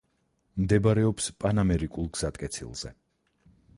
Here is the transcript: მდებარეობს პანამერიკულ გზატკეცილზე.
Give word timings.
მდებარეობს 0.61 1.29
პანამერიკულ 1.45 2.07
გზატკეცილზე. 2.17 2.95